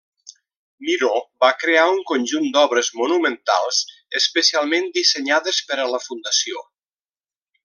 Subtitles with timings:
[0.85, 1.09] Miró
[1.45, 3.83] va crear un conjunt d'obres monumentals
[4.23, 6.69] especialment dissenyades per a la fundació.